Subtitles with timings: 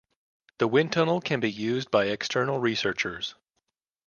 [0.57, 3.35] The wind tunnel can be used by external researchers.